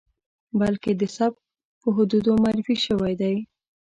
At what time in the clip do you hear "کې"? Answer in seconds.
2.37-2.41